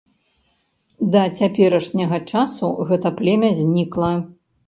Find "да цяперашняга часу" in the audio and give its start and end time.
1.15-2.71